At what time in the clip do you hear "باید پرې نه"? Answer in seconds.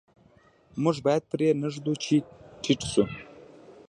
1.05-1.67